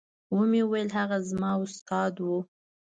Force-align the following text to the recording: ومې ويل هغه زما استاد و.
ومې 0.35 0.61
ويل 0.69 0.89
هغه 0.97 1.17
زما 1.29 1.51
استاد 1.65 2.15
و. 2.21 2.27